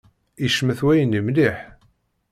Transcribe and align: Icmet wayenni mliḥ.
Icmet 0.45 0.79
wayenni 0.85 1.21
mliḥ. 1.27 1.57